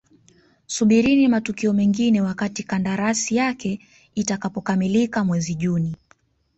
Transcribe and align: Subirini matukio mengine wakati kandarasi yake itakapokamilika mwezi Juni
Subirini 0.67 1.27
matukio 1.27 1.73
mengine 1.73 2.21
wakati 2.21 2.63
kandarasi 2.63 3.35
yake 3.35 3.79
itakapokamilika 4.15 5.23
mwezi 5.23 5.55
Juni 5.55 5.95